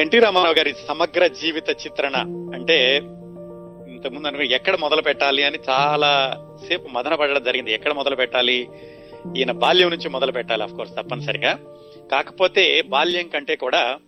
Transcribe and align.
NT 0.00 0.18
Ramarao 0.18 0.54
గారి 0.54 0.74
సమగ్ర 0.88 1.26
జీవిత 1.26 1.70
చిత్రణ 1.70 2.16
అంటే 2.54 2.96
ఇంతకుముందు 3.88 4.26
అనుకో 4.26 4.42
ఎక్కడ 4.42 4.76
మొదలు 4.76 5.02
పెట్టాలి 5.02 5.44
అని 5.44 5.58
చాలా 5.68 6.44
సేపు 6.68 6.88
మదన 6.88 7.14
పడడం 7.14 7.42
జరిగింది. 7.42 7.72
ఎక్కడ 7.72 7.92
మొదలు 7.92 8.16
పెట్టాలి? 8.16 8.68
ఈయన 9.36 9.52
బాల్యం 9.52 9.90
నుంచి 9.90 10.08
మొదలు 10.08 10.32
పెట్టాలి 10.32 10.62
అఫ్ 10.62 10.72
కోర్స్ 10.72 10.94
తప్పనిసరిగా. 10.94 11.58
కాకపోతే 12.12 12.82
బాల్యం 12.82 13.28
కంటే 13.28 13.56
కూడా 13.56 13.98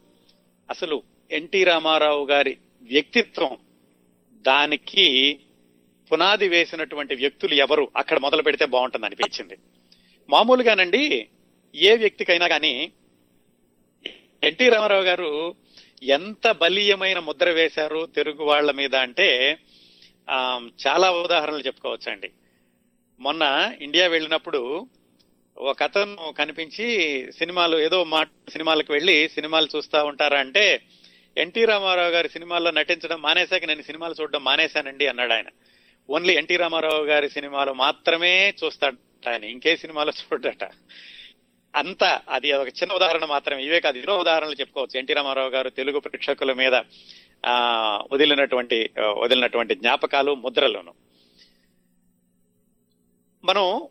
అసలు 0.70 1.02
ఎన్టీ 1.30 1.64
రామారావు 1.64 2.26
గారి 2.26 2.56
వ్యక్తిత్వం 2.82 3.56
దానికి 4.46 5.38
పునాది 6.12 6.48
వేసినటువంటి 6.48 7.14
వ్యక్తులు 7.14 7.54
ఎవరు? 7.54 7.88
అక్కడ 7.96 8.18
మొదలు 8.18 8.42
పెడితే 8.42 8.64
బాగుంటుంది 8.64 9.06
అనిపించింది. 9.06 9.56
మామూలుగానండి 10.30 11.28
ఏ 11.74 11.96
వ్యక్తికైనా 11.96 12.48
కానీ 12.48 12.92
ఎన్టీ 14.44 14.68
రామారావు 14.68 15.02
గారు 15.02 15.54
ఎంత 16.04 16.50
బలీయమైన 16.50 17.18
ముద్ర 17.18 17.50
వేశారు 17.50 18.06
తెలుగు 18.16 18.44
వాళ్ళ 18.44 18.70
మీద 18.70 18.94
అంటే 18.94 19.58
చాలా 20.86 21.12
ఉదాహరణలు 21.12 21.60
చెప్పుకోవచ్చండి. 21.60 22.30
మొన్న 23.20 23.72
ఇండియా 23.80 24.06
వెళ్ళినప్పుడు 24.08 24.86
ఒక 25.58 25.82
అతను 25.82 26.32
కనిపించి 26.38 26.86
సినిమాలు 27.38 27.76
ఏదో 27.78 28.04
మా 28.04 28.24
సినిమాలకు 28.48 28.92
వెళ్ళి 28.92 29.28
సినిమాలు 29.28 29.68
చూస్తా 29.76 30.04
ఉంటారా 30.04 30.38
అంటే 30.38 30.82
ఎన్టీ 31.36 31.64
రామారావు 31.64 32.10
గారి 32.10 32.28
సినిమాల్లో 32.28 32.70
నటించడం 32.70 33.22
మానేశాక 33.22 33.64
నేను 33.64 33.82
సినిమాలు 33.82 34.14
చూడడం 34.20 34.44
మానేశానండి 34.44 35.06
అన్నాడు 35.06 35.32
ఆయన. 35.32 35.46
ఓన్లీ 36.10 36.34
ఎన్టీ 36.34 36.56
రామారావు 36.56 37.04
గారి 37.04 37.30
సినిమాలు 37.30 37.72
మాత్రమే 37.72 38.54
చూస్తాడు 38.64 39.28
ఆయన 39.30 39.44
ఇంకే 39.44 39.76
సినిమాలో 39.76 40.12
చూడట 40.12 40.64
అంత 41.74 42.04
అది 42.28 42.52
ఒక 42.52 42.68
చిన్న 42.68 42.92
ఉదాహరణ 42.92 43.24
మాత్రమే. 43.24 43.64
ఇవే 43.64 43.80
కాదు 43.80 43.98
ఎన్నో 43.98 44.18
ఉదాహరణలు 44.18 44.52
చెప్పుకోవచ్చు. 44.52 44.98
ఎన్టీ 44.98 45.12
రామారావు 45.12 45.50
గారు 45.50 45.70
తెలుగు 45.70 45.98
ప్రేక్షకుల 46.00 46.52
మీద 46.52 46.74
ఆ 47.46 47.56
వదిలినటువంటి 48.12 48.90
వదిలినటువంటి 49.02 49.74
జ్ఞాపకాలు 49.74 50.34
ముద్రలను. 50.34 50.94
మనం 53.44 53.88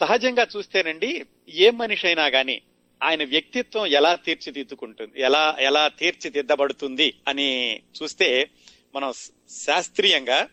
సహజంగా 0.00 0.46
చూస్తేనండి 0.56 1.26
ఏ 1.48 1.70
మనిషి 1.70 2.06
అయినా 2.06 2.26
గాని 2.26 2.60
ఆయన 3.02 3.24
వ్యక్తిత్వం 3.24 3.86
ఎలా 3.86 4.14
తీర్చిదిద్దుకుంటుంది 4.14 5.20
ఎలా 5.20 5.56
ఎలా 5.60 5.88
తీర్చిదిద్దబడుతుంది 5.88 7.14
అని 7.28 7.80
చూస్తే 8.02 8.50
మనం 8.94 9.12
శాస్త్రీయంగా 9.50 10.48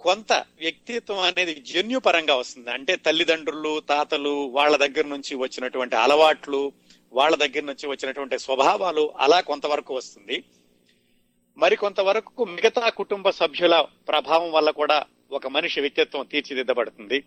కొంత 0.00 0.32
వ్యక్తిత్వం 0.32 1.18
అనేది 1.18 1.54
జన్యుపరంగా 1.54 2.34
వస్తుంది. 2.36 2.70
అంటే 2.70 2.96
తల్లిదండ్రులు 2.96 3.80
తాతలు 3.80 4.46
వాళ్ళ 4.46 4.76
దగ్గర 4.76 5.06
నుంచి 5.06 5.34
వచ్చినటువంటి 5.34 5.96
అలవాట్లు 5.96 6.72
వాళ్ళ 7.12 7.36
దగ్గర 7.36 7.62
నుంచి 7.62 7.86
వచ్చినటువంటి 7.86 8.38
స్వభావాలు 8.38 9.12
అలా 9.16 9.40
కొంతవరకు 9.40 9.94
వస్తుంది. 9.94 10.44
మరి 11.58 11.76
కొంతవరకు 11.76 12.44
మిగతా 12.44 12.88
కుటుంబ 12.88 13.30
సభ్యుల 13.30 13.86
ప్రభావం 14.08 14.52
వల్ల 14.52 14.70
కూడా 14.70 15.04
ఒక 15.30 15.46
మనిషి 15.46 15.80
వ్యక్తిత్వం 15.80 16.26
తీర్చిదిద్దబడుతుంది. 16.26 17.24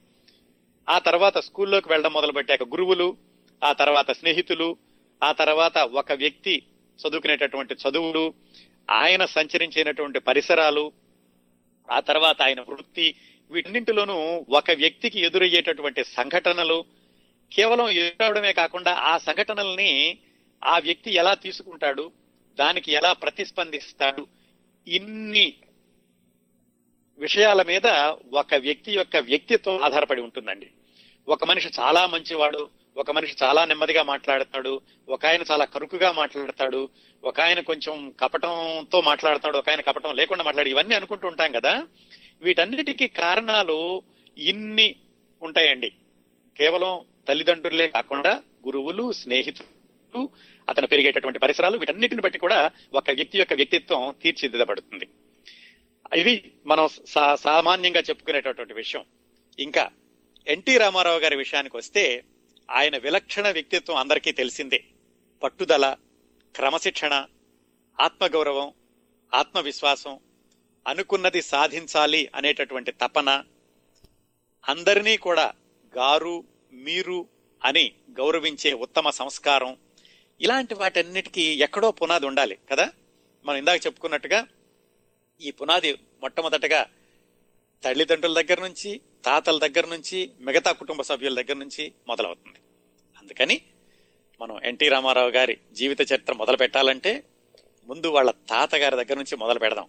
ఆ 0.90 1.00
తర్వాత 1.00 1.38
స్కూల్లోకి 1.38 1.90
వెళ్ళడం 1.90 2.14
మొదలుపెట్టాక 2.14 2.64
గురువులు 2.64 3.18
ఆ 3.64 3.74
తర్వాత 3.74 4.12
స్నేహితులు 4.12 4.78
ఆ 5.24 5.32
తర్వాత 5.32 5.78
ఒక 5.78 6.12
వ్యక్తి 6.12 6.64
చదువుకునేటటువంటి 7.00 7.74
చదువులు 7.74 8.34
ఆయన 8.90 9.26
సంచరించినటువంటి 9.26 10.20
పరిసరాలు 10.20 10.92
ఆ 11.92 12.00
తర్వాత 12.00 12.42
ఆయన 12.42 12.62
వృత్తి 12.62 13.16
వీటన్నింటిలోనూ 13.52 14.46
ఒక 14.50 14.72
వ్యక్తికి 14.72 15.20
ఎదురయ్యేటటువంటి 15.20 16.04
సంఘటనలు 16.04 16.86
కేవలం 17.52 17.90
ఎదురవడమే 17.90 18.54
కాకుండా 18.54 18.92
ఆ 18.94 19.18
సంఘటనల్ని 19.18 20.18
ఆ 20.64 20.80
వ్యక్తి 20.80 21.14
ఎలా 21.14 21.34
తీసుకుంటాడు 21.34 22.12
దానికి 22.60 22.92
ఎలా 22.92 23.14
ప్రతిస్పందిస్తాడు 23.14 24.28
ఇన్ని 24.88 25.54
విషయాల 27.20 27.62
మీద 27.62 27.88
ఒక 28.34 28.54
వ్యక్తి 28.54 28.92
యొక్క 28.92 29.18
వ్యక్తిత్వం 29.18 29.82
ఆధారపడి 29.82 30.22
ఉంటుందండి. 30.22 30.70
ఒక 31.28 31.44
మనిషి 31.44 31.70
చాలా 31.80 32.08
మంచివాడు 32.08 32.70
ఒక 33.00 33.12
మనిషి 33.12 33.36
చాలా 33.44 33.66
నెమ్మదిగా 33.66 34.04
మాట్లాడతాడు 34.04 34.82
ఒక 35.10 35.26
ఆయన 35.26 35.42
చాలా 35.52 35.66
కరుకుగా 35.66 36.12
మాట్లాడతాడు 36.12 36.90
ఒక 37.24 37.42
ఆయన 37.42 37.60
కొంచెం 37.60 38.14
కపటంతో 38.20 39.02
మాట్లాడతాడు 39.02 39.58
ఒక 39.58 39.70
ఆయన 39.70 39.82
కపటం 39.82 40.16
లేకుండా 40.16 40.44
మాట్లాడు 40.44 40.70
ఇవన్నీ 40.70 40.96
అనుకుంటూ 40.96 41.28
ఉంటాం 41.28 41.52
కదా. 41.52 41.88
వీటన్నిటికీ 42.42 43.08
కారణాలు 43.08 44.02
ఇన్ని 44.38 44.96
ఉంటాయండి. 45.42 45.92
కేవలం 46.58 47.06
తల్లిదండ్రులే 47.28 47.88
కాకుండా 47.88 48.32
గురువులు 48.66 49.12
స్నేహితులు 49.12 50.30
అతను 50.70 50.88
పెరిగేటటువంటి 50.88 51.40
పరిసరాలు 51.40 51.78
వీటన్నిటిని 51.78 52.22
బట్టి 52.22 52.40
కూడా 52.40 52.72
ఒక 52.94 53.12
వ్యక్తి 53.12 53.38
యొక్క 53.38 53.54
వ్యక్తిత్వం 53.54 54.16
తీర్చిదిద్దబడుతుంది. 54.24 55.08
ఇది 56.16 56.52
మనం 56.66 56.88
సా- 57.08 57.36
సామాన్యంగా 57.36 58.00
చెప్పుకునేటటువంటి 58.00 58.74
విషయం. 58.74 59.04
ఇంకా 59.60 59.90
ఎన్టీ 60.48 60.78
రామారావు 60.78 61.20
గారి 61.20 61.36
విషయానికి 61.36 61.78
వస్తే 61.78 62.24
ఆయన 62.70 62.98
విలక్షణ 62.98 63.50
వ్యక్తిత్వం 63.50 63.98
అందరికీ 63.98 64.32
తెలిసిందే. 64.32 64.80
పట్టుదల 65.42 65.86
క్రమశిక్షణ 66.56 67.14
ఆత్మగౌరవం 68.00 68.74
ఆత్మవిశ్వాసం 69.34 70.20
అనుకున్నది 70.86 71.42
సాధించాలి 71.42 72.30
అనేటటువంటి 72.36 72.92
తపన 72.92 73.30
అందరినీ 74.66 75.18
కూడా 75.18 75.54
గారు 75.94 76.36
మీరు 76.80 77.20
అని 77.62 77.86
గౌరవించే 78.12 78.74
ఉత్తమ 78.74 79.10
సంస్కారం 79.10 79.72
ఇలాంటి 80.42 80.74
వాటన్నిటికీ 80.74 81.60
ఎక్కడో 81.62 81.92
పునాది 81.92 82.26
ఉండాలి 82.26 82.58
కదా? 82.72 82.86
మనం 83.46 83.58
ఇందాక 83.58 83.86
చెప్పుకున్నట్టుగా 83.86 84.40
ఈ 85.42 85.52
పునాది 85.52 85.92
మొట్టమొదటగా 86.22 86.82
తల్లిదండ్రుల 87.84 88.42
దగ్గర 88.42 88.62
నుంచి 88.62 89.02
తాతల 89.26 89.58
దగ్గర 89.58 89.86
నుంచి 89.88 90.32
మిగతా 90.42 90.72
కుటుంబ 90.72 91.02
సభ్యుల 91.02 91.42
దగ్గర 91.42 91.54
నుంచి 91.54 91.94
మొదలవుతుంది. 92.08 92.60
అందుకని 93.18 93.62
మనం 94.42 94.60
ఎన్టీ 94.64 94.88
రామారావు 94.88 95.30
గారి 95.30 95.58
జీవిత 95.72 96.02
చరిత్ర 96.02 96.34
మొదలు 96.34 96.58
పెట్టాలంటే 96.58 97.24
ముందు 97.88 98.08
వాళ్ళ 98.08 98.32
తాతగారి 98.32 98.96
దగ్గర 98.96 99.14
నుంచి 99.14 99.36
మొదలు 99.36 99.60
పెడదాం. 99.60 99.88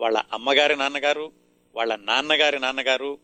వాళ్ళ 0.00 0.22
అమ్మగారి 0.32 0.76
నాన్నగారు 0.76 1.32
వాళ్ళ 1.74 1.96
నాన్నగారి 1.96 2.58
నాన్నగారు 2.58 3.18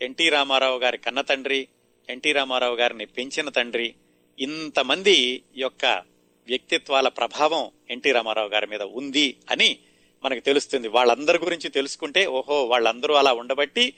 ఎన్టీ 0.00 0.28
రామారావు 0.28 0.78
గారి 0.78 0.98
కన్న 0.98 1.20
తండ్రి 1.20 1.68
ఎన్టీ 2.08 2.32
రామారావు 2.32 2.76
గారిని 2.76 3.06
పెంచిన 3.06 3.48
తండ్రి 3.48 3.94
ఇంతమంది 4.38 5.44
యొక్క 5.56 6.02
వ్యక్తిత్వాల 6.46 7.08
ప్రభావం 7.08 7.70
ఎన్టీ 7.90 8.12
రామారావు 8.12 8.48
గారి 8.48 8.66
మీద 8.66 8.82
ఉంది 8.82 9.40
అని 9.50 9.78
మనకు 10.24 10.40
తెలుస్తుంది. 10.40 10.88
వాళ్ళందరి 10.88 11.38
గురించి 11.38 11.70
తెలుసుకుంటే 11.70 12.26
ఓహో 12.26 12.64
వాళ్ళందరూ 12.64 13.14
అలా 13.14 13.32
ఉండబట్టి 13.32 13.94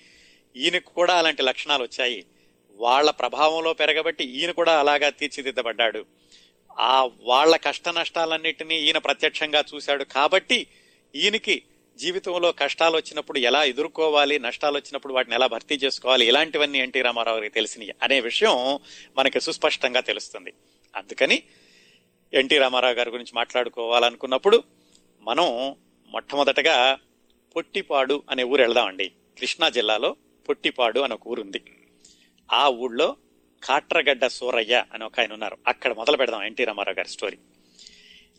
ఈయనకు 0.57 0.91
కూడా 0.91 1.15
అలాంటి 1.15 1.43
లక్షణాలు 1.43 1.83
వచ్చాయి. 1.83 2.25
వాళ్ళ 2.75 3.11
ప్రభావంలో 3.11 3.73
పెరగబట్టి 3.73 4.25
ఈయన 4.25 4.51
కూడా 4.51 4.81
అలాగా 4.81 5.09
తీర్చిదిద్దబడ్డాడు. 5.09 6.05
ఆ 6.79 7.09
వాళ్ళ 7.21 7.57
కష్ట 7.57 7.89
నష్టాలన్నిటినీ 7.89 8.81
ఈయన 8.81 8.99
ప్రత్యక్షంగా 8.99 9.65
చూశాడు. 9.75 10.05
కాబట్టి 10.05 10.67
ఈయనకి 11.15 11.63
జీవితంలో 11.99 12.53
కష్టాలు 12.53 12.97
వచ్చినప్పుడు 12.97 13.39
ఎలా 13.39 13.65
ఎదుర్కోవాలి 13.65 14.39
నష్టాలు 14.39 14.77
వచ్చినప్పుడు 14.77 15.15
వాటిని 15.15 15.35
ఎలా 15.35 15.47
భర్తీ 15.47 15.75
చేసుకోవాలి 15.75 16.27
ఇలాంటివన్నీ 16.27 16.79
ఎన్టీ 16.79 17.03
రామారావు 17.03 17.37
గారికి 17.37 17.55
తెలిసినవి 17.55 17.95
అనే 18.03 18.21
విషయం 18.21 18.79
మనకి 19.17 19.41
సుస్పష్టంగా 19.41 20.01
తెలుస్తుంది. 20.01 20.53
అందుకని 20.97 21.43
ఎన్టీ 22.35 22.59
రామారావు 22.59 22.95
గారి 22.95 23.11
గురించి 23.11 23.33
మాట్లాడుకోవాలనుకున్నప్పుడు 23.35 24.63
మనం 25.21 25.77
మొట్టమొదటగా 26.17 26.99
పొట్టిపాడు 27.57 28.23
అనే 28.31 28.43
ఊరు 28.43 28.63
వెళదామండి. 28.63 29.09
కృష్ణా 29.09 29.69
జిల్లాలో 29.69 30.17
పొట్టిపాడు 30.49 31.01
అనే 31.01 31.15
ఒక 31.15 31.27
ఊరు 31.27 31.41
ఉంది 31.41 31.63
ఆ 32.53 32.69
ఊళ్ళో 32.69 33.17
కాట్రగడ్డ 33.65 34.27
సూరయ్య 34.27 34.85
అని 34.93 35.05
ఒక 35.05 35.21
ఆయన 35.21 35.33
ఉన్నారు. 35.33 35.57
అక్కడ 35.67 35.93
మొదలు 35.93 36.17
పెడదాం 36.17 36.43
ఎన్టీ 36.43 36.65
రామారావు 36.65 36.97
గారి 36.97 37.09
స్టోరీ. 37.09 37.39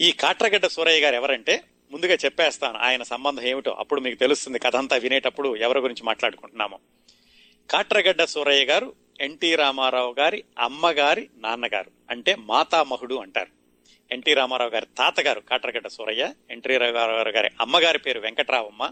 ఈ 0.02 0.12
కాట్రగడ్డ 0.12 0.68
సూరయ్య 0.68 1.02
గారు 1.02 1.16
ఎవరంటే 1.16 1.64
ముందుగా 1.92 2.18
చెప్పేస్తాను. 2.26 2.78
ఆయన 2.78 3.04
సంబంధం 3.04 3.44
ఏమిటో 3.44 3.72
అప్పుడు 3.72 4.02
మీకు 4.02 4.20
తెలుస్తుంది. 4.20 4.60
కథ 4.60 4.76
అంతా 4.76 4.96
వినేటప్పుడు 4.96 5.56
ఎవరి 5.56 5.80
గురించి 5.80 6.04
మాట్లాడుకుంటున్నామో. 6.04 6.80
కాట్రగడ్డ 7.70 8.24
సూరయ్య 8.24 8.66
గారు 8.66 8.94
ఎన్టీ 9.22 9.56
రామారావు 9.56 10.16
గారి 10.20 10.44
అమ్మగారి 10.60 11.30
నాన్నగారు 11.38 11.92
అంటే 12.10 12.36
మాతామహుడు 12.36 13.16
అంటారు. 13.16 13.57
ఎన్టీ 14.12 14.34
రామారావు 14.34 14.70
గారి 14.70 14.86
తాతగారు 14.98 15.40
కాట్రగడ్డ 15.40 15.88
సూరయ్య 15.88 16.34
ఎన్టీ 16.52 16.78
రామారావు 16.78 17.30
గారి 17.30 17.50
అమ్మగారి 17.62 18.00
పేరు 18.00 18.20
వెంకట్రావమ్మ. 18.20 18.92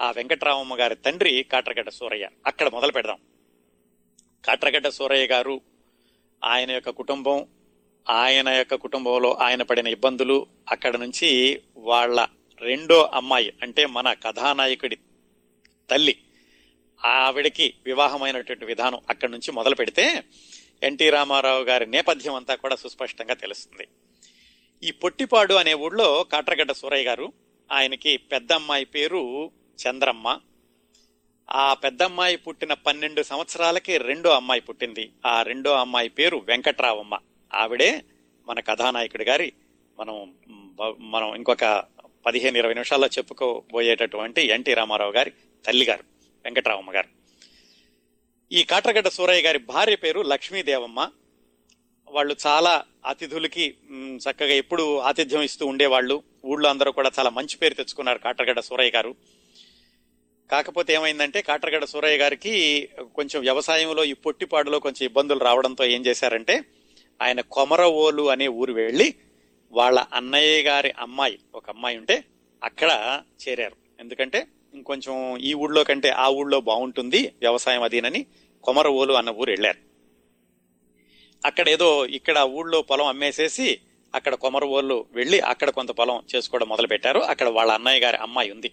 ఆ 0.00 0.10
వెంకట్రామమ్మ 0.10 0.80
గారి 0.80 0.94
తండ్రి 0.94 1.42
కాట్రగడ్డ 1.42 1.88
సూరయ్య. 1.88 2.28
అక్కడ 2.46 2.68
మొదలు 2.68 2.92
పెడదాం. 2.92 3.18
కాట్రగడ్డ 4.44 4.88
సూరయ్య 4.88 5.26
గారు 5.26 5.60
ఆయన 6.44 6.70
యొక్క 6.70 6.90
కుటుంబం 6.90 7.46
ఆయన 8.10 8.48
యొక్క 8.48 8.74
కుటుంబంలో 8.74 9.32
ఆయన 9.32 9.62
పడిన 9.62 9.86
ఇబ్బందులు 9.86 10.46
అక్కడ 10.70 10.96
నుంచి 10.96 11.60
వాళ్ళ 11.76 12.26
రెండో 12.60 13.10
అమ్మాయి 13.14 13.52
అంటే 13.62 13.86
మన 13.86 14.12
కథానాయకుడి 14.12 14.96
తల్లి 15.90 16.18
ఆవిడకి 17.04 17.74
వివాహమైనటువంటి 17.86 18.64
విధానం 18.64 19.00
అక్కడి 19.10 19.32
నుంచి 19.32 19.52
మొదలు 19.52 19.74
పెడితే 19.74 20.22
ఎన్టీ 20.82 21.10
రామారావు 21.10 21.64
గారి 21.64 21.86
నేపథ్యం 21.86 22.34
అంతా 22.34 22.54
కూడా 22.54 22.76
సుస్పష్టంగా 22.76 23.34
తెలుస్తుంది. 23.34 23.88
ఈ 24.82 24.90
పొట్టిపాడు 24.90 25.54
అనే 25.54 25.74
ఊళ్ళో 25.74 26.26
కాట్రగడ్డ 26.32 26.72
సూరయ్య 26.72 27.04
గారు 27.04 27.32
ఆయనకి 27.72 28.16
పెద్దమ్మాయి 28.16 28.84
పేరు 28.84 29.50
చంద్రమ్మ. 29.86 30.40
ఆ 31.50 31.74
పెద్దమ్మాయి 31.74 32.36
పుట్టిన 32.36 32.72
పన్నెండు 32.72 33.22
సంవత్సరాలకి 33.22 33.98
రెండో 33.98 34.30
అమ్మాయి 34.30 34.60
పుట్టింది. 34.60 35.10
ఆ 35.26 35.42
రెండో 35.42 35.72
అమ్మాయి 35.72 36.08
పేరు 36.08 36.36
వెంకట్రావమ్మ. 36.36 37.18
ఆవిడే 37.54 38.02
మన 38.46 38.60
కథానాయకుడి 38.60 39.24
గారి 39.24 39.52
మనం 39.98 40.34
మనం 40.98 41.34
ఇంకొక 41.34 41.84
పదిహేను 42.26 42.58
ఇరవై 42.58 42.74
నిమిషాల్లో 42.74 43.06
చెప్పుకోబోయేటటువంటి 43.06 44.42
ఎన్టీ 44.42 44.74
రామారావు 44.74 45.12
గారి 45.12 45.32
తల్లిగారు 45.66 46.04
వెంకట్రావమ్మ 46.44 46.94
గారు. 46.94 47.08
ఈ 48.52 48.64
కాట్రగడ్డ 48.64 49.08
సూరయ్య 49.08 49.42
గారి 49.42 49.58
భార్య 49.58 49.96
పేరు 49.96 50.20
లక్ష్మీదేవమ్మ. 50.20 51.10
వాళ్ళు 52.14 52.36
చాలా 52.46 52.84
అతిథులకి 53.06 53.74
చక్కగా 54.16 54.54
ఎప్పుడు 54.54 54.98
ఆతిథ్యం 54.98 55.42
ఇస్తూ 55.42 55.66
ఉండేవాళ్ళు. 55.66 56.22
ఊళ్ళో 56.44 56.68
అందరూ 56.68 56.92
కూడా 56.92 57.10
చాలా 57.18 57.30
మంచి 57.30 57.56
పేరు 57.56 57.74
తెచ్చుకున్నారు 57.74 58.18
కాటర్గడ 58.18 58.60
సూరయ్య 58.60 58.90
గారు. 58.90 59.14
కాకపోతే 60.50 60.94
ఏమైందంటే 60.94 61.42
కాటర్గడ 61.42 61.84
సూరయ్య 61.84 62.18
గారికి 62.18 62.88
కొంచెం 63.14 63.42
వ్యవసాయంలో 63.42 64.04
ఈ 64.04 64.12
పొట్టిపాడులో 64.12 64.78
కొంచెం 64.78 65.06
ఇబ్బందులు 65.06 65.38
రావడంతో 65.38 65.84
ఏం 65.84 66.06
చేశారంటే 66.06 66.64
ఆయన 67.22 67.40
కొమరవోలు 67.40 68.30
అనే 68.30 68.48
ఊరు 68.48 68.72
వెళ్ళి 68.72 69.14
వాళ్ళ 69.72 70.04
అన్నయ్య 70.12 70.62
గారి 70.62 70.92
అమ్మాయి 70.98 71.38
ఒక 71.54 71.70
అమ్మాయి 71.70 71.96
ఉంటే 71.98 72.24
అక్కడ 72.64 73.22
చేరారు. 73.48 73.76
ఎందుకంటే 74.00 74.46
ఇంకొంచెం 74.74 75.36
ఈ 75.36 75.54
ఊళ్ళో 75.54 75.84
కంటే 75.84 76.08
ఆ 76.08 76.28
ఊళ్ళో 76.28 76.60
బాగుంటుంది 76.60 77.32
వ్యవసాయం 77.40 77.82
అదీనని 77.82 78.26
కొమరవోలు 78.64 79.12
అన్న 79.12 79.30
ఊరు 79.30 79.50
వెళ్ళారు. 79.50 79.93
అక్కడ 81.44 81.68
ఏదో 81.68 82.06
ఇక్కడ 82.06 82.38
ఊళ్ళో 82.38 82.82
పొలం 82.82 83.06
అమ్మేసేసి 83.06 83.80
అక్కడ 84.14 84.34
కొమరవోళ్ళు 84.34 85.06
వెళ్ళి 85.12 85.40
అక్కడ 85.40 85.70
కొంత 85.70 85.90
పొలం 85.90 86.22
చేసుకోవడం 86.34 86.68
మొదలు 86.68 86.86
పెట్టారు 86.86 87.20
అక్కడ 87.20 87.48
వాళ్ళ 87.48 87.72
అన్నయ్య 87.72 88.00
గారి 88.00 88.16
అమ్మాయి 88.16 88.50
ఉంది. 88.50 88.72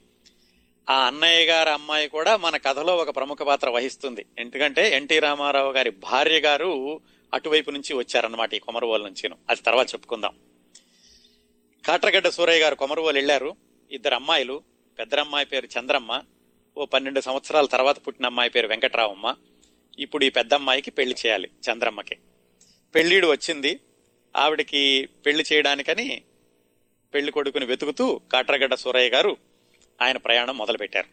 ఆ 0.90 1.08
అన్నయ్య 1.08 1.46
గారి 1.46 1.70
అమ్మాయి 1.70 2.08
కూడా 2.08 2.38
మన 2.38 2.58
కథలో 2.58 2.98
ఒక 2.98 3.16
ప్రముఖ 3.16 3.38
పాత్ర 3.38 3.70
వహిస్తుంది. 3.70 4.26
ఎందుకంటే 4.40 4.96
ఎన్టీ 4.96 5.20
రామారావు 5.20 5.72
గారి 5.72 5.90
భార్య 5.90 6.40
గారు 6.40 7.02
అటువైపు 7.34 7.72
నుంచి 7.72 7.94
వచ్చారన్నమాట 7.94 8.54
ఈ 8.54 8.60
కొమరవోలు 8.60 9.04
నుంచి 9.04 9.30
అది 9.50 9.62
తర్వాత 9.62 9.94
చెప్పుకుందాం. 9.94 10.34
కాట్రగడ్డ 11.86 12.28
సూరయ్య 12.28 12.64
గారు 12.64 12.76
కొమరవోలు 12.76 13.18
వెళ్ళారు. 13.18 13.56
ఇద్దరు 13.92 14.16
అమ్మాయిలు 14.16 14.64
పెద్దరమ్మాయి 15.00 15.46
పేరు 15.46 15.68
చంద్రమ్మ 15.80 16.22
ఓ 16.78 16.86
పన్నెండు 16.86 17.22
సంవత్సరాల 17.22 17.66
తర్వాత 17.66 18.08
పుట్టిన 18.08 18.26
అమ్మాయి 18.26 18.50
పేరు 18.50 18.68
వెంకట్రావమ్మ. 18.68 19.36
ఇప్పుడు 20.00 20.24
ఈ 20.26 20.30
పెద్ద 20.30 20.54
అమ్మాయికి 20.54 20.92
పెళ్ళి 20.92 21.16
చేయాలి 21.26 21.50
చంద్రమ్మకి. 21.72 22.18
పెళ్ళిడు 22.96 23.28
వచ్చింది. 23.28 23.80
ఆవిడకి 24.36 25.10
పెళ్ళి 25.26 25.44
చేయడానికని 25.54 26.22
పెళ్ళి 27.14 27.32
కొడుకుని 27.32 27.66
వెతుకుతూ 27.66 28.22
కాట్రగడ్డ 28.32 28.74
సూరయ్య 28.74 29.10
గారు 29.10 29.38
ఆయన 30.02 30.18
ప్రయాణం 30.18 30.58
మొదలుపెట్టారు. 30.58 31.08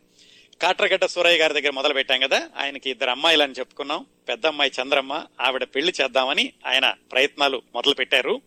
కాట్రగడ్డ 0.62 1.04
సూరయ్య 1.04 1.38
గారి 1.38 1.54
దగ్గర 1.54 1.70
మొదలు 1.70 1.94
పెట్టాం 1.94 2.20
కదా 2.20 2.50
ఆయనకి 2.56 2.90
ఇద్దరు 2.90 3.10
అమ్మాయిలు 3.10 3.42
అని 3.42 3.52
చెప్పుకున్నాం. 3.52 4.06
పెద్ద 4.28 4.46
అమ్మాయి 4.46 4.72
చంద్రమ్మ 4.82 5.25
ఆవిడ 5.40 5.64
పెళ్ళి 5.64 5.92
చేద్దామని 6.00 6.52
ఆయన 6.66 6.94
ప్రయత్నాలు 7.12 7.62
మొదలు 7.75 7.94
పెట్టారు 7.94 8.40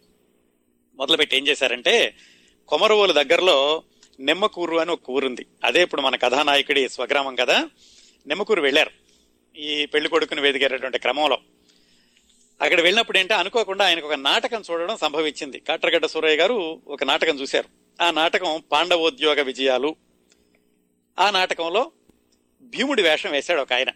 మొదలుపెట్టి 0.95 1.37
ఏం 1.37 1.47
చేశారంటే 1.47 2.15
కొమరవోలు 2.67 3.13
దగ్గరలో 3.13 3.83
నిమ్మకూరు 4.19 4.77
అని 4.77 4.91
ఒక 4.91 5.09
ఊరుంది. 5.09 5.45
అదే 5.63 5.81
ఇప్పుడు 5.81 6.01
మన 6.01 6.15
కథానాయకుడి 6.15 6.89
స్వగ్రామం 6.89 7.35
కదా 7.35 7.69
నిమ్మకూరు 8.27 8.61
వెళ్ళారు. 8.61 8.91
ఈ 9.57 9.85
పెళ్ళి 9.85 10.09
కొడుకుని 10.09 10.41
వెదిగేటటువంటి 10.41 10.99
క్రమంలో 10.99 11.37
అక్కడ 12.61 12.81
వెళ్ళినప్పుడు 12.81 13.17
ఏంటో 13.17 13.35
అనుకోకుండా 13.35 13.85
ఆయనకు 13.85 14.07
ఒక 14.07 14.13
నాటకం 14.13 14.63
చూడడం 14.71 14.97
సంభవించింది. 14.97 15.59
కాట్రగడ్డ 15.59 16.05
సూరయ్య 16.05 16.37
గారు 16.37 16.81
ఒక 16.87 17.03
నాటకం 17.03 17.39
చూశారు. 17.39 17.69
ఆ 18.03 18.11
నాటకం 18.11 18.63
పాండవోద్యోగ 18.71 19.41
విజయాలు. 19.41 19.95
ఆ 21.19 21.31
నాటకంలో 21.31 21.91
భీముడి 22.61 23.01
వేషం 23.01 23.31
వేశాడు 23.31 23.61
ఒక 23.61 23.73
ఆయన. 23.73 23.89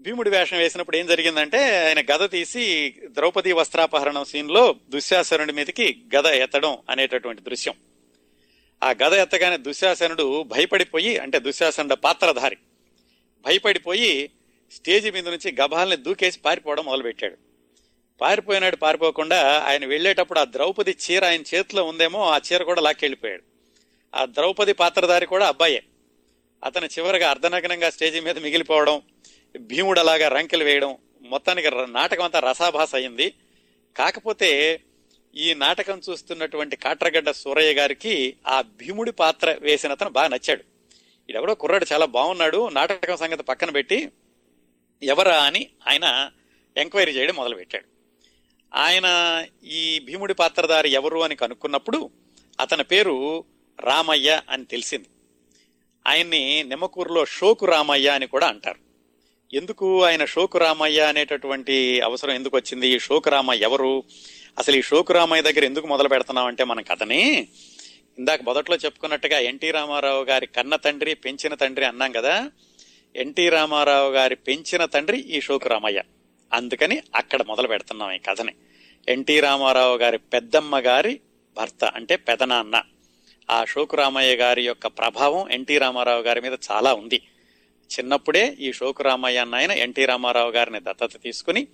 భీముడి 0.00 0.30
వేషం 0.30 0.56
వేసినప్పుడు 0.56 0.96
ఏం 0.96 1.06
జరిగిందంటే 1.06 1.86
ఆయన 1.86 2.00
గద 2.00 2.30
తీసి 2.30 2.94
ద్రౌపది 3.04 3.52
వస్త్రాపహరణం 3.52 4.24
సీన్లో 4.24 4.74
దుశ్శాసనుడి 4.90 5.52
మీదకి 5.52 6.02
గద 6.16 6.26
ఎత్తడం 6.26 6.78
అనేటటువంటి 6.90 7.42
దృశ్యం. 7.42 7.74
ఆ 8.82 8.90
గద 8.90 9.12
ఎత్తగానే 9.12 9.56
దుశ్శాసనుడు 9.56 10.42
భయపడిపోయి 10.42 11.18
అంటే 11.18 11.38
దుశ్శాసనుడు 11.38 11.94
పాత్రధారి 11.94 12.56
భయపడిపోయి 13.44 14.30
స్టేజ్ 14.72 15.12
మీద 15.12 15.28
నుంచి 15.28 15.56
గభాల్ని 15.60 15.96
దూకేసి 15.96 16.38
పారిపోవడం 16.38 16.84
మొదలుపెట్టాడు. 16.84 17.36
పారిపోయినాడు 18.20 18.76
పారిపోకుండా 18.76 19.64
ఆయన 19.66 19.86
వెళ్ళేటప్పుడు 19.86 20.38
ఆ 20.38 20.44
ద్రౌపది 20.44 20.96
చీర 21.04 21.24
ఆయన 21.24 21.40
చేతిలో 21.40 21.84
ఉందేమో 21.84 22.26
ఆ 22.26 22.40
చీర 22.52 22.62
కూడా 22.62 22.80
లాక్కెళ్ళిపోయాడు. 22.80 23.42
ఆ 24.14 24.24
ద్రౌపది 24.24 24.72
పాత్రధారి 24.72 25.26
కూడా 25.26 25.46
అబ్బాయే. 25.46 25.82
అతను 26.64 26.86
చివరిగా 26.86 27.30
అర్ధనగ్నంగా 27.30 27.90
స్టేజి 27.90 28.20
మీద 28.20 28.38
మిగిలిపోవడం 28.38 29.02
భీముడు 29.58 30.00
అలాగా 30.00 30.28
రంకెలు 30.28 30.64
వేయడం 30.64 30.96
మొత్తానికి 31.20 31.68
నాటకం 31.70 32.24
అంతా 32.24 32.40
రసాభాస 32.40 32.94
అయింది. 32.94 33.34
కాకపోతే 33.96 34.80
ఈ 35.36 35.54
నాటకం 35.54 36.00
చూస్తున్నటువంటి 36.10 36.76
కాట్రగడ్డ 36.76 37.30
సూరయ్య 37.30 37.72
గారికి 37.72 38.36
ఆ 38.46 38.60
భీముడి 38.60 39.12
పాత్ర 39.12 39.56
వేసిన 39.60 39.90
అతను 39.90 40.10
బాగా 40.10 40.28
నచ్చాడు. 40.28 40.64
ఇడెవడో 41.28 41.54
కుర్రాడు 41.54 41.86
చాలా 41.92 42.06
బాగున్నాడు 42.06 42.68
నాటకం 42.68 43.16
సంగతి 43.16 43.42
పక్కన 43.42 43.70
పెట్టి 43.70 44.10
ఎవరా 45.02 45.36
అని 45.36 45.66
ఆయన 45.88 46.30
ఎంక్వైరీ 46.76 47.12
చేయడం 47.12 47.34
మొదలుపెట్టాడు. 47.34 47.84
ఆయన 48.74 49.06
ఈ 49.64 50.00
భీముడి 50.04 50.34
పాత్రధారి 50.34 50.90
ఎవరు 50.90 51.18
అని 51.18 51.36
కనుక్కున్నప్పుడు 51.36 52.10
అతని 52.60 52.84
పేరు 52.84 53.44
రామయ్య 53.80 54.42
అని 54.50 54.64
తెలిసింది. 54.64 55.08
ఆయన్ని 56.06 56.64
నిమ్మకూరులో 56.66 57.24
షోకు 57.24 57.66
రామయ్య 57.66 58.08
అని 58.08 58.26
కూడా 58.26 58.46
అంటారు. 58.46 58.78
ఎందుకు 59.56 60.04
ఆయన 60.04 60.24
షోకు 60.24 60.58
రామయ్య 60.58 61.00
అనేటటువంటి 61.00 62.00
అవసరం 62.00 62.34
ఎందుకు 62.34 62.56
వచ్చింది? 62.56 62.88
ఈ 62.88 62.98
షోకు 62.98 63.30
రామయ్య 63.30 63.62
ఎవరు? 63.62 64.02
అసలు 64.58 64.76
ఈ 64.76 64.82
షోకు 64.82 65.12
రామయ్య 65.12 65.42
దగ్గర 65.42 65.64
ఎందుకు 65.64 65.86
మొదలు 65.86 66.08
పెడుతున్నాం 66.08 66.46
అంటే 66.46 66.64
మన 66.64 66.80
కథని 66.80 67.48
ఇందాక 68.18 68.42
మొదట్లో 68.42 68.76
చెప్పుకున్నట్టుగా 68.76 69.38
ఎన్టీ 69.38 69.70
రామారావు 69.70 70.24
గారి 70.24 70.46
కన్న 70.46 70.76
తండ్రి 70.76 71.14
పెంచిన 71.14 71.54
తండ్రి 71.54 71.84
అన్నాం 71.84 72.12
కదా. 72.12 72.50
ఎన్టీ 73.16 73.48
రామారావు 73.48 74.12
గారి 74.12 74.36
పెంచిన 74.36 74.84
తండ్రి 74.84 75.18
ఈ 75.18 75.40
షోకు 75.40 75.68
రామయ్య. 75.68 76.02
అందుకని 76.52 77.02
అక్కడ 77.14 77.42
మొదలు 77.42 77.68
పెడుతున్నాం 77.68 78.12
ఈ 78.12 78.18
కథని. 78.18 78.52
ఎన్టీ 79.08 79.40
రామారావు 79.40 79.96
గారి 79.96 80.18
పెద్దమ్మ 80.18 80.78
గారి 80.78 81.20
భర్త 81.56 81.84
అంటే 81.84 82.16
పెదనాన్న. 82.16 82.82
ఆ 83.50 83.64
షోకు 83.64 83.96
రామయ్య 83.96 84.36
గారి 84.36 84.66
యొక్క 84.66 84.86
ప్రభావం 84.86 85.50
ఎన్టీ 85.50 85.78
రామారావు 85.78 86.22
గారి 86.22 86.40
మీద 86.40 86.52
చాలా 86.72 86.94
ఉంది. 86.94 87.22
చిన్నప్పుడే 87.98 88.56
ఈ 88.60 88.72
షోకు 88.72 89.02
రామయ్య 89.02 89.38
అన్న 89.38 89.54
ఆయన 89.54 89.70
ఎన్టీ 89.70 90.04
రామారావు 90.04 90.50
గారిని 90.50 90.80
దత్తత 90.80 91.22
తీసుకుని 91.22 91.66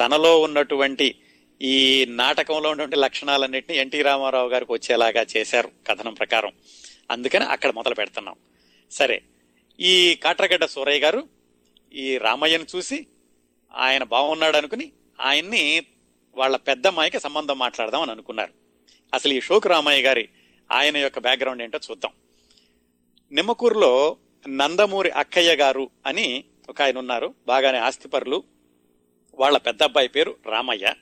తనలో 0.00 0.40
ఉన్నటువంటి 0.40 1.14
ఈ 1.62 2.06
నాటకంలో 2.08 2.70
ఉన్నటువంటి 2.70 2.96
లక్షణాలన్నింటినీ 2.96 3.78
ఎన్టీ 3.78 4.02
రామారావు 4.02 4.48
గారికి 4.48 4.72
వచ్చేలాగా 4.72 5.26
చేశారు 5.36 5.70
కథనం 5.86 6.14
ప్రకారం. 6.14 6.52
అందుకని 7.10 7.44
అక్కడ 7.44 7.70
మొదలు 7.70 7.94
పెడుతున్నాం. 7.94 8.34
సరే 8.90 9.22
ఈ 9.80 10.14
కాట్రగడ్డ 10.14 10.64
సూరయ్య 10.64 11.00
గారు 11.00 11.28
ఈ 11.92 12.18
రామయ్యను 12.18 12.66
చూసి 12.76 13.06
ఆయన 13.74 14.02
బాగున్నాడు 14.02 14.56
అనుకుని 14.56 14.92
ఆయన్ని 15.20 15.86
వాళ్ళ 16.34 16.56
పెద్దమ్మాయికి 16.56 17.20
సంబంధం 17.20 17.58
మాట్లాడదాం 17.58 18.02
అని 18.02 18.10
అనుకున్నారు. 18.10 18.52
అసలు 19.14 19.32
ఈ 19.32 19.40
షోకు 19.40 19.68
రామయ్య 19.68 20.02
గారి 20.02 20.28
ఆయన 20.72 20.96
యొక్క 20.96 21.18
బ్యాక్గ్రౌండ్ 21.18 21.62
ఏంటో 21.62 21.78
చూద్దాం. 21.90 22.12
నిమ్మకూరులో 23.32 24.16
నందమూరి 24.48 25.10
అక్కయ్య 25.10 25.56
గారు 25.56 25.90
అని 26.06 26.44
ఒక 26.68 26.82
ఆయన 26.82 26.98
ఉన్నారు. 26.98 27.34
బాగానే 27.46 27.78
ఆస్తిపరులు. 27.78 28.44
వాళ్ళ 29.34 29.58
పెద్ద 29.58 29.82
అబ్బాయి 29.82 30.08
పేరు 30.08 30.36
రామయ్య. 30.46 30.94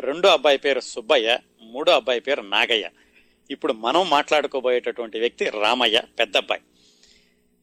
రెండో 0.00 0.28
అబ్బాయి 0.28 0.58
పేరు 0.58 0.80
సుబ్బయ్య. 0.80 1.38
మూడో 1.60 1.92
అబ్బాయి 1.92 2.20
పేరు 2.20 2.42
నాగయ్య. 2.42 2.90
ఇప్పుడు 3.50 3.72
మనం 3.72 4.10
మాట్లాడుకోబోయేటటువంటి 4.10 5.18
వ్యక్తి 5.18 5.44
రామయ్య 5.44 6.02
పెద్ద 6.18 6.36
అబ్బాయి. 6.36 6.60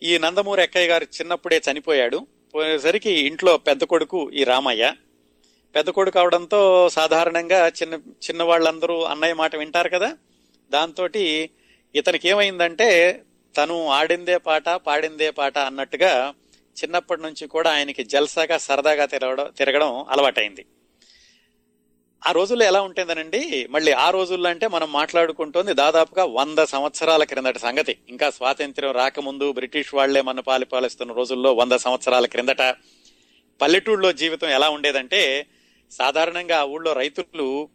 ఈ 0.04 0.18
నందమూరి 0.18 0.62
అక్కయ్య 0.62 0.88
గారు 0.88 1.04
చిన్నప్పుడే 1.04 1.62
చనిపోయాడు. 1.72 2.28
పోయేసరికి 2.56 3.12
ఇంట్లో 3.12 3.58
పెద్ద 3.58 3.84
కొడుకు 3.84 4.32
ఈ 4.32 4.44
రామయ్య. 4.44 4.94
పెద్ద 5.76 5.90
కొడుకు 5.90 6.20
అవడంతో 6.20 6.90
సాధారణంగా 6.90 7.68
చిన్న 7.68 7.94
చిన్న 7.96 8.44
వాళ్ళందరూ 8.44 9.04
అన్నయ్య 9.04 9.34
మాట 9.34 9.56
వింటారు 9.56 9.90
కదా. 9.90 10.18
దాంతో 10.72 11.08
ఇతనికి 11.96 12.30
ఏమైందంటే 12.30 13.22
తను 13.58 13.88
ఆడిందే 13.88 14.38
పాట 14.38 14.70
పాడిందే 14.70 15.30
పాట 15.30 15.58
అన్నట్టుగా 15.58 16.34
చిన్నప్పటి 16.84 17.22
నుంచి 17.22 17.48
కూడా 17.48 17.72
ఆయనకి 17.72 18.04
జల్సాగా 18.04 18.58
సరదాగా 18.58 19.06
తిరగడం 19.06 19.52
తిరగడం 19.58 20.06
అలవాటైంది. 20.10 20.66
ఆ 22.28 22.32
రోజుల్లో 22.32 22.66
ఎలా 22.66 22.82
ఉంటుందనండి? 22.82 23.68
మళ్ళీ 23.70 23.92
ఆ 23.92 24.10
రోజుల్లో 24.10 24.50
అంటే 24.50 24.68
మనం 24.68 24.92
మాట్లాడుకుంటోంది 24.92 25.74
దాదాపుగా 25.74 26.26
వంద 26.26 26.60
సంవత్సరాల 26.60 27.24
క్రిందట 27.24 27.58
సంగతి. 27.58 27.98
ఇంకా 28.10 28.30
స్వాతంత్ర్యం 28.30 28.92
రాకముందు 28.92 29.52
బ్రిటిష్ 29.52 29.94
వాళ్ళే 29.94 30.22
మన 30.22 30.40
పాలిపాలిస్తున్న 30.40 31.14
రోజుల్లో 31.14 31.54
వంద 31.54 31.72
సంవత్సరాల 31.72 32.26
క్రిందట 32.26 32.62
పల్లెటూళ్ళలో 33.62 34.12
జీవితం 34.12 34.50
ఎలా 34.50 34.70
ఉండేదంటే 34.70 35.46
సాధారణంగా 35.92 36.60
ఆ 36.60 36.64
ఊళ్ళో 36.64 36.94
రైతులు 36.94 37.70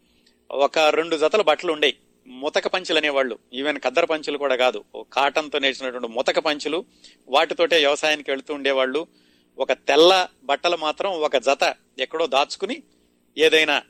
ఒక 0.51 0.79
రెండు 0.79 1.17
జతల 1.17 1.43
బట్టలు 1.43 1.73
ఉండేవి 1.73 1.97
ముతక 2.27 2.67
పంచులు 2.67 2.99
అనేవాళ్ళు. 2.99 3.39
ఈవెన్ 3.53 3.81
కద్దర 3.81 4.05
పంచులు 4.05 4.39
కూడా 4.39 4.57
కాదు. 4.57 4.85
కాటన్తో 5.13 5.59
నేర్చినటువంటి 5.59 6.09
ముతక 6.09 6.39
పంచులు. 6.39 6.85
వాటితోటే 7.29 7.77
వ్యవసాయానికి 7.77 8.31
వెళుతూ 8.31 8.55
ఉండేవాళ్ళు. 8.55 9.07
ఒక 9.59 9.73
తెల్ల 9.73 10.29
బట్టలు 10.45 10.77
మాత్రం 10.77 11.11
ఒక 11.11 11.37
జత 11.37 11.75
ఎక్కడో 11.99 12.27
దాచుకుని 12.27 12.83
ఏదైనా 13.39 13.83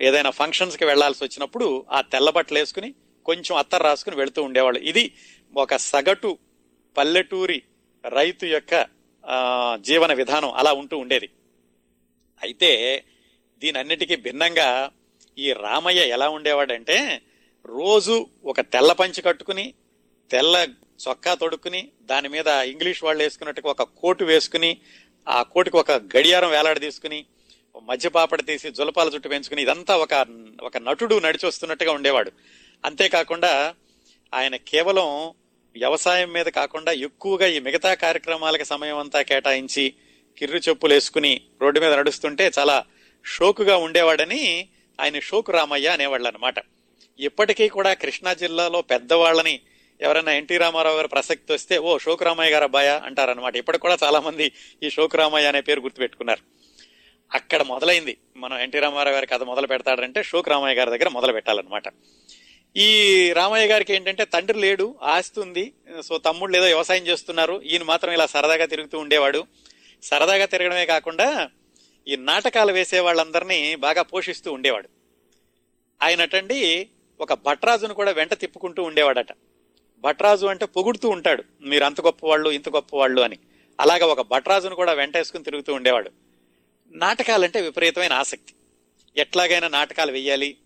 ఏదైనా 0.00 0.30
ఫంక్షన్స్కి 0.30 0.84
వెళ్ళాల్సి 0.84 1.24
వచ్చినప్పుడు 1.24 1.86
ఆ 1.90 2.00
తెల్ల 2.00 2.30
బట్టలు 2.30 2.58
వేసుకుని 2.58 2.90
కొంచెం 3.26 3.56
అత్తర్ 3.56 3.82
రాసుకుని 3.82 4.16
వెళుతూ 4.16 4.42
ఉండేవాళ్ళు. 4.42 4.80
ఇది 4.80 5.04
ఒక 5.54 5.76
సగటు 5.76 6.38
పల్లెటూరి 6.96 7.62
రైతు 8.04 8.46
యొక్క 8.46 8.72
జీవన 9.80 10.12
విధానం 10.12 10.50
అలా 10.50 10.72
ఉంటూ 10.72 10.98
ఉండేది. 10.98 11.28
అయితే 12.42 12.70
దీనన్నిటికీ 13.62 14.16
భిన్నంగా 14.16 14.90
ఈ 15.38 15.52
రామయ్య 15.52 16.00
ఎలా 16.06 16.28
ఉండేవాడంటే 16.28 17.22
రోజు 17.66 18.26
ఒక 18.44 18.60
తెల్ల 18.60 18.92
పంచి 18.92 19.22
కట్టుకుని 19.22 19.74
తెల్ల 20.30 20.68
చొక్కా 21.08 21.34
తొడుక్కుని 21.34 21.92
దాని 22.02 22.28
మీద 22.28 22.46
ఇంగ్లీష్ 22.46 23.04
వాళ్ళు 23.04 23.22
వేసుకున్నట్టుగా 23.22 23.70
ఒక 23.70 23.82
కోటు 23.82 24.24
వేసుకుని 24.24 24.70
ఆ 25.28 25.42
కోటుకి 25.42 25.76
ఒక 25.76 25.92
గడియారం 25.92 26.50
వేలాడ 26.50 26.80
తీసుకుని 26.80 27.26
మధ్యపాపడ 27.82 28.40
తీసి 28.46 28.70
జులపాల 28.70 29.08
జుట్టు 29.08 29.28
పెంచుకుని 29.28 29.62
ఇదంతా 29.62 29.96
ఒక 29.96 30.14
ఒక 30.62 30.76
నటుడు 30.78 31.18
నడిచి 31.18 31.46
వస్తున్నట్టుగా 31.46 31.92
ఉండేవాడు. 31.92 32.32
అంతేకాకుండా 32.84 33.74
ఆయన 34.34 34.56
కేవలం 34.56 35.34
వ్యవసాయం 35.76 36.32
మీద 36.32 36.44
కాకుండా 36.44 36.92
ఎక్కువగా 36.92 37.46
ఈ 37.46 37.60
మిగతా 37.60 37.94
కార్యక్రమాలకు 37.94 38.64
సమయం 38.64 38.98
అంతా 38.98 39.22
కేటాయించి 39.22 39.94
కిర్రు 40.36 40.58
చెప్పులు 40.58 40.94
వేసుకుని 40.94 41.40
రోడ్డు 41.62 41.80
మీద 41.80 41.92
నడుస్తుంటే 41.92 42.50
చాలా 42.58 42.84
షోకుగా 43.26 43.76
ఉండేవాడని 43.76 44.68
ఆయన 45.00 45.18
షోకు 45.18 45.52
రామయ్య 45.52 45.88
అనేవాళ్ళు 45.88 46.28
అనమాట 46.28 46.54
ఇప్పటికీ 47.18 47.68
కూడా 47.68 47.94
కృష్ణా 47.94 48.32
జిల్లాలో 48.32 48.82
పెద్దవాళ్ళని 48.82 49.60
ఎవరైనా 50.00 50.32
ఎన్టీ 50.32 50.56
రామారావు 50.56 50.96
గారి 50.96 51.08
ప్రసక్తి 51.08 51.52
వస్తే 51.52 51.78
ఓ 51.78 51.98
షోకు 51.98 52.24
రామయ్య 52.24 52.50
గారు 52.50 52.64
అబ్బాయా 52.64 53.02
అంటారనమాట 53.04 53.56
ఇప్పటికి 53.56 53.82
కూడా 53.82 53.98
చాలా 54.04 54.20
మంది 54.20 54.52
ఈ 54.82 54.90
షోకు 54.90 55.16
రామయ్య 55.16 55.46
అనే 55.46 55.60
పేరు 55.60 55.80
గుర్తుపెట్టుకున్నారు. 55.80 56.42
అక్కడ 57.32 57.62
మొదలైంది. 57.62 58.16
మనం 58.36 58.58
ఎన్టీ 58.58 58.78
రామారావు 58.78 59.14
గారి 59.14 59.26
కథ 59.26 59.42
మొదలు 59.42 59.66
పెడతాడంటే 59.66 60.22
షోక్ 60.22 60.48
రామయ్య 60.48 60.78
గారి 60.78 60.90
దగ్గర 60.90 61.08
మొదలు 61.08 61.32
పెట్టాలన్నమాట. 61.32 61.82
ఈ 62.76 63.32
రామయ్య 63.32 63.66
గారికి 63.66 63.94
ఏంటంటే 63.94 64.24
తండ్రి 64.24 64.58
లేడు 64.58 64.94
ఆస్తి 65.02 65.40
ఉంది. 65.40 65.72
సో 66.00 66.18
తమ్ముళ్ళు 66.18 66.56
ఏదో 66.56 66.66
వ్యవసాయం 66.66 67.06
చేస్తున్నారు. 67.06 67.62
ఈయన 67.62 67.82
మాత్రం 67.82 68.12
ఇలా 68.12 68.26
సరదాగా 68.26 68.66
తిరుగుతూ 68.66 68.98
ఉండేవాడు. 68.98 69.46
సరదాగా 70.02 70.46
తిరగడమే 70.46 70.86
కాకుండా 70.86 71.50
ఈ 72.08 72.16
నాటకాలు 72.16 72.72
వేసే 72.72 73.00
వాళ్ళందరినీ 73.00 73.74
బాగా 73.74 74.02
పోషిస్తూ 74.02 74.52
ఉండేవాడు. 74.52 74.88
ఆయనటండి 76.02 76.88
ఒక 77.20 77.32
భట్రాజును 77.32 77.94
కూడా 77.94 78.10
వెంట 78.10 78.34
తిప్పుకుంటూ 78.34 78.82
ఉండేవాడట. 78.82 79.26
భట్రాజు 79.98 80.46
అంటే 80.46 80.66
పొగుడుతూ 80.66 81.08
ఉంటాడు. 81.08 81.44
మీరు 81.62 81.84
అంత 81.84 82.00
గొప్పవాళ్ళు 82.00 82.50
ఇంత 82.50 82.68
గొప్పవాళ్ళు 82.68 83.22
అని. 83.22 83.38
అలాగా 83.80 84.06
ఒక 84.06 84.20
భట్రాజును 84.20 84.74
కూడా 84.74 84.92
వెంట 84.92 85.16
వేసుకుని 85.16 85.44
తిరుగుతూ 85.44 85.74
ఉండేవాడు. 85.74 86.10
నాటకాలంటే 86.90 87.60
విపరీతమైన 87.60 88.12
ఆసక్తి. 88.12 88.54
ఎట్లాగైనా 89.16 89.68
నాటకాలు 89.68 90.12
వెయ్యాలి. 90.12 90.56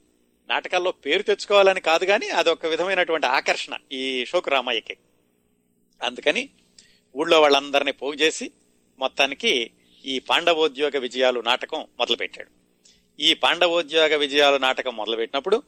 నాటకాల్లో 0.48 0.90
పేరు 0.92 1.22
తెచ్చుకోవాలని 1.22 1.80
కాదు 1.80 2.04
కానీ 2.04 2.28
అదొక 2.28 2.66
విధమైనటువంటి 2.66 3.26
ఆకర్షణ 3.26 3.76
ఈ 3.92 4.24
షోకు 4.24 4.50
రామయ్యకి 4.50 4.96
అందుకని 6.02 6.48
ఊళ్ళో 7.16 7.40
వాళ్ళందరినీ 7.40 7.92
పోగు 7.92 8.14
చేసి 8.14 8.50
మొత్తానికి 8.98 9.70
ఈ 10.04 10.18
పాండవోద్యోగ 10.18 10.98
విజయాలు 10.98 11.40
నాటకం 11.40 11.86
మొదలుపెట్టాడు. 11.98 12.50
ఈ 13.20 13.34
పాండవోద్యోగ 13.34 14.16
విజయాలు 14.16 14.56
నాటకం 14.56 14.96
మొదలుపెట్టినప్పుడు 14.96 15.62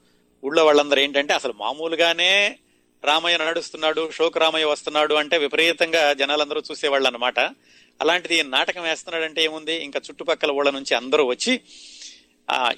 ఊళ్ళో 0.45 0.65
వాళ్ళందరూ 0.65 1.01
ఏంటంటే 1.01 1.35
అసలు 1.35 1.53
మామూలుగానే 1.53 2.59
రామయ్య 3.05 3.37
నడుస్తున్నాడు 3.37 4.11
షోక్ 4.11 4.39
రామయ్య 4.39 4.65
వస్తున్నాడు 4.65 5.15
అంటే 5.15 5.39
విపరీతంగా 5.39 6.13
జనాలందరూ 6.13 6.63
చూసేవాళ్ళు 6.71 7.09
అనమాట 7.09 7.41
అలాంటిది 8.01 8.43
నాటకం 8.43 8.83
వేస్తున్నాడంటే 8.83 9.45
ఏముంది? 9.45 9.75
ఇంకా 9.85 10.01
చుట్టుపక్కల 10.11 10.51
ఊళ్ళ 10.51 10.71
నుంచి 10.71 10.95
అందరూ 10.95 11.25
వచ్చి 11.25 11.61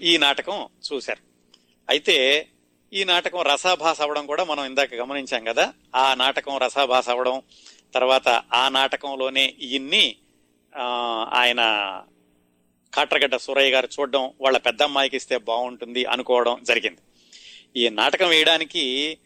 ఈ 0.02 0.18
నాటకం 0.18 0.68
చూశారు. 0.86 1.22
అయితే 1.90 2.48
ఈ 2.92 3.04
నాటకం 3.04 3.42
రసాభాస 3.42 4.00
అవడం 4.00 4.26
కూడా 4.26 4.44
మనం 4.44 4.64
ఇందాక 4.64 4.94
గమనించాం 4.94 5.44
కదా. 5.44 5.74
ఆ 5.96 6.14
నాటకం 6.14 6.58
రసాభాస 6.58 7.08
అవడం 7.08 7.42
తర్వాత 7.94 8.28
ఆ 8.28 8.68
నాటకంలోనే 8.68 9.54
ఈయన్ని 9.60 10.16
ఆయన 11.32 11.60
కాట్రగడ్డ 12.92 13.36
సూరయ్య 13.36 13.70
గారు 13.70 13.88
చూడడం 14.00 14.32
వాళ్ళ 14.40 14.58
పెద్దమ్మాయికి 14.58 15.16
ఇస్తే 15.16 15.36
బాగుంటుంది 15.36 16.04
అనుకోవడం 16.04 16.56
జరిగింది. 16.62 17.00
ఈ 17.76 17.88
నాటకం 17.88 18.28
వేయడానికి 18.28 19.18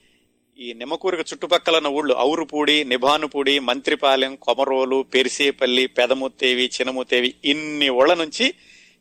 ఈ 0.58 0.72
నిమ్మకూరుకు 0.72 1.22
చుట్టుపక్కల 1.32 1.76
ఉన్న 1.76 1.86
ఊళ్ళు 1.86 2.16
ఔరుపూడి 2.18 2.84
నిభానుపూడి 2.84 3.58
మంత్రిపాలెం 3.58 4.36
కొమరోలు 4.36 5.02
పెరిసేపల్లి 5.02 5.86
పెదముత్తేవి 5.86 6.70
చినముత్తేవి 6.80 7.34
ఇన్ని 7.44 7.88
ఊళ్ళ 7.88 8.14
నుంచి 8.14 8.54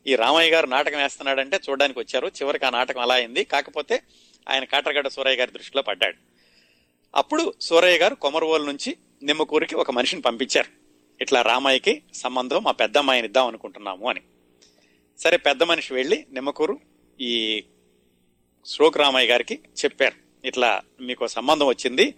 ఈ 0.06 0.16
రామయ్య 0.16 0.50
గారు 0.50 0.66
నాటకం 0.66 0.98
వేస్తున్నాడంటే 0.98 1.60
చూడడానికి 1.68 1.98
వచ్చారు. 1.98 2.26
చివరికి 2.26 2.66
ఆ 2.66 2.70
నాటకం 2.70 3.00
అలా 3.00 3.14
అయింది. 3.14 3.44
కాకపోతే 3.44 4.02
ఆయన 4.48 4.64
కాటరగడ్డ 4.64 5.08
సూరయ్య 5.08 5.36
గారి 5.36 5.50
దృష్టిలో 5.50 5.82
పడ్డాడు. 5.82 6.16
అప్పుడు 7.14 7.54
సూరయ్య 7.60 7.98
గారు 7.98 8.14
కొమరవోలు 8.14 8.64
నుంచి 8.64 8.96
నిమ్మకూరికి 9.22 9.74
ఒక 9.74 9.90
మనిషిని 9.90 10.22
పంపించారు. 10.22 10.68
ఇట్లా 11.22 11.42
రామయ్యకి 11.42 12.02
సంబంధం 12.14 12.62
మా 12.62 12.70
పెద్దమ్మాయిని 12.70 13.26
ఇద్దాం 13.26 13.46
అనుకుంటున్నాము 13.46 14.08
అని. 14.08 14.20
సరే 15.18 15.36
పెద్ద 15.36 15.62
మనిషి 15.62 15.94
వెళ్ళి 15.94 16.26
నిమ్మకూరు 16.32 16.80
ఈ 17.20 17.64
శ్లోక్ 18.66 18.98
రామయ్య 18.98 19.28
గారికి 19.28 19.58
చెప్పారు. 19.84 20.25
ఇట్లా 20.44 20.82
మీకు 21.00 21.26
సంబంధం 21.26 21.66
వచ్చింది. 21.66 22.14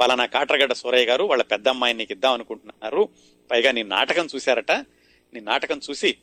పలానా 0.00 0.26
కాట్రగడ్డ 0.26 0.72
సూరయ్య 0.72 1.06
గారు 1.06 1.24
వాళ్ళ 1.24 1.42
పెద్ద 1.42 1.68
అమ్మాయిని 1.68 1.98
నీకు 1.98 2.12
ఇద్దాం 2.12 2.32
అనుకుంటున్నారు. 2.32 3.08
పైగా 3.50 3.72
నీ 3.72 3.82
నాటకం 3.82 4.28
చూశారట. 4.34 4.72
నీ 5.34 5.40
నాటకం 5.40 5.80
చూసి 5.90 6.16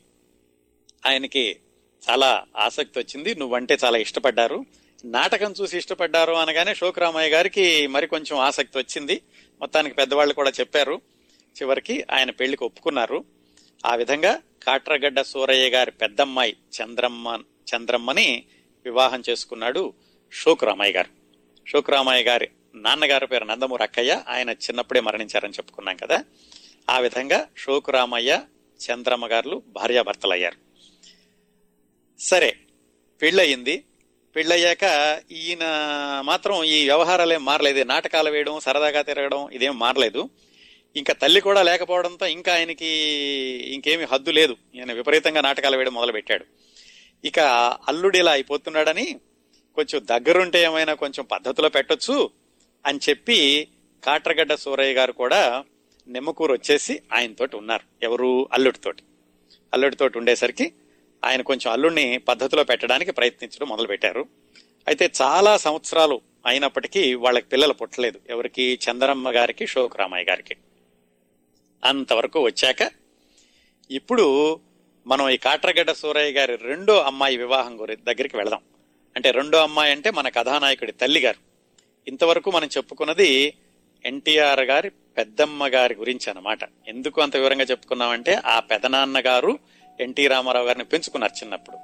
ఆయనకి 1.06 1.56
చాలా 2.10 2.44
ఆసక్తి 2.56 2.98
వచ్చింది. 2.98 3.34
నువ్వంటే 3.34 3.78
చాలా 3.84 3.98
ఇష్టపడ్డారు. 3.98 4.64
నాటకం 5.04 5.54
చూసి 5.60 5.78
ఇష్టపడ్డారు 5.78 6.32
అనగానే 6.32 6.74
శోకరామయ్య 6.74 7.30
గారికి 7.30 7.86
మరి 7.86 8.06
కొంచెం 8.06 8.38
ఆసక్తి 8.38 8.78
వచ్చింది. 8.78 9.22
మొత్తానికి 9.60 9.94
పెద్దవాళ్ళు 9.94 10.34
కూడా 10.34 10.50
చెప్పారు. 10.50 11.00
చివరికి 11.62 12.04
ఆయన 12.10 12.30
పెళ్ళికి 12.30 12.64
ఒప్పుకున్నారు. 12.64 13.24
ఆ 13.86 13.94
విధంగా 13.94 14.42
కాట్రగడ్డ 14.62 15.20
సూరయ్య 15.20 15.70
గారి 15.70 15.90
పెద్దమ్మాయి 15.90 16.56
చంద్రమ్మ 16.82 17.42
చంద్రమ్మని 17.76 18.44
వివాహం 18.84 19.22
చేసుకున్నాడు 19.30 19.92
శోకరామయ్య 20.44 20.92
గారు. 20.92 21.15
శుక్రామయ్య 21.72 22.24
గారి 22.24 22.48
నాన్నగారి 22.74 23.26
పేరు 23.26 23.44
నందమూరి 23.44 23.82
అక్కయ్య. 23.82 24.22
ఆయన 24.28 24.50
చిన్నప్పుడే 24.50 25.00
మరణించారని 25.00 25.52
చెప్పుకున్నాం 25.52 25.96
కదా. 25.96 26.24
ఆ 26.90 26.98
విధంగా 26.98 27.48
శోకురామయ్య 27.64 28.40
చంద్రమ్మ 28.90 29.26
గారు 29.26 29.62
భార్యాభర్తలయ్యారు. 29.66 30.56
సరే 32.18 32.56
పెళ్ళయింది. 33.22 33.84
పెళ్ళయ్యాక 34.36 34.84
ఈయన 35.32 35.60
మాత్రం 36.24 36.64
ఈ 36.64 36.84
వ్యవహారాలేం 36.84 37.44
మారలేదు. 37.44 37.84
నాటకాలు 37.84 38.30
వేయడం 38.30 38.60
సరదాగా 38.60 39.02
తిరగడం 39.02 39.50
ఇదేం 39.50 39.78
మారలేదు. 39.78 40.30
ఇంకా 40.96 41.12
తల్లి 41.12 41.40
కూడా 41.40 41.62
లేకపోవడంతో 41.62 42.26
ఇంకా 42.26 42.54
ఆయనకి 42.54 42.86
ఇంకేమి 43.74 44.04
హద్దు 44.04 44.30
లేదు. 44.30 44.56
ఈయన 44.74 44.92
విపరీతంగా 44.92 45.40
నాటకాలు 45.40 45.76
వేయడం 45.76 45.94
మొదలుపెట్టాడు. 45.94 46.44
ఇక 47.24 47.38
అల్లుడు 47.88 48.18
ఇలా 48.18 48.32
అయిపోతున్నాడని 48.32 49.20
కొంచెం 49.76 50.02
దగ్గరుంటే 50.04 50.62
ఏమైనా 50.62 50.94
కొంచెం 50.94 51.24
పద్ధతిలో 51.24 51.68
పెట్టొచ్చు 51.68 52.30
అని 52.86 52.98
చెప్పి 53.08 53.68
కాట్రగడ్డ 54.04 54.54
సూరయ్య 54.54 54.94
గారు 54.94 55.12
కూడా 55.12 55.64
నిమ్మకూరు 56.08 56.52
వచ్చేసి 56.52 57.02
ఆయనతోటి 57.12 57.56
ఉన్నారు. 57.56 58.04
ఎవరు? 58.04 58.48
అల్లుడితోటి. 58.52 59.02
అల్లుడితోటి 59.74 60.18
ఉండేసరికి 60.18 60.72
ఆయన 61.24 61.42
కొంచెం 61.42 61.72
అల్లుడిని 61.72 62.18
పద్ధతిలో 62.18 62.64
పెట్టడానికి 62.64 63.12
ప్రయత్నించడం 63.12 63.68
మొదలు 63.68 63.86
పెట్టారు 63.86 64.26
అయితే 64.88 65.10
చాలా 65.22 65.56
సంవత్సరాలు 65.56 66.20
అయినప్పటికీ 66.46 67.14
వాళ్ళకి 67.14 67.46
పిల్లలు 67.46 67.72
పుట్టలేదు. 67.72 68.20
ఎవరికి? 68.30 68.78
చందరమ్మ 68.90 69.30
గారికి 69.30 69.66
షోక్ 69.66 69.96
రామయ్య 69.96 70.30
గారికి. 70.30 70.56
అంతవరకు 71.84 72.40
వచ్చాక 72.40 72.92
ఇప్పుడు 73.90 74.60
మనం 75.06 75.28
ఈ 75.28 75.36
కాట్రగడ్డ 75.36 75.92
సూరయ్య 75.92 76.32
గారి 76.32 76.56
రెండో 76.56 76.96
అమ్మాయి 76.96 77.36
వివాహం 77.36 77.80
గురి 77.80 77.96
దగ్గరికి 77.96 78.36
వెళదాం. 78.36 78.60
అంటే 79.16 79.30
రెండో 79.30 79.58
అమ్మాయి 79.58 79.92
అంటే 79.92 80.10
మన 80.10 80.28
కథానాయకుడి 80.28 80.92
తల్లి 80.92 81.20
గారు. 81.20 81.36
ఇంతవరకు 82.08 82.50
మనం 82.50 82.68
చెప్పుకున్నది 82.76 83.54
ఎన్టీఆర్ 84.06 84.60
గారి 84.60 84.90
పెద్దమ్మ 84.90 85.66
గారి 85.66 85.94
గురించి 85.94 86.30
అన్నమాట. 86.30 86.58
ఎందుకు 86.88 87.20
అంత 87.20 87.36
వివరంగా 87.36 87.64
చెప్పుకున్నామంటే 87.64 88.34
ఆ 88.46 88.60
పెదనాన్న 88.60 89.22
గారు 89.26 89.58
ఎన్టీ 90.00 90.26
రామారావు 90.26 90.66
గారిని 90.66 90.84
పెంచుకున్నారు 90.84 91.32
చిన్నప్పుడు. 91.32 91.78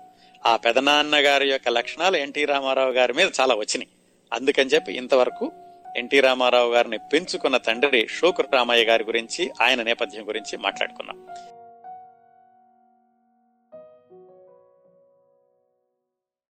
ఆ 0.46 0.56
పెదనాన్న 0.56 1.16
గారి 1.16 1.50
యొక్క 1.50 1.68
లక్షణాలు 1.68 2.16
ఎన్టీ 2.16 2.44
రామారావు 2.44 2.92
గారి 2.92 3.12
మీద 3.12 3.30
చాలా 3.40 3.54
వచ్చినాయి. 3.54 3.88
అందుకని 4.32 4.70
చెప్పి 4.70 4.92
ఇంతవరకు 4.92 5.52
ఎన్టీ 5.96 6.20
రామారావు 6.20 6.72
గారిని 6.72 6.98
పెంచుకున్న 6.98 7.56
తండ్రి 7.56 8.06
షోకు 8.10 8.42
రామయ్య 8.42 8.84
గారి 8.84 9.04
గురించి 9.04 9.50
ఆయన 9.60 9.82
నేపథ్యం 9.82 10.28
గురించి 10.28 10.56
మాట్లాడుకున్నాం 10.56 11.26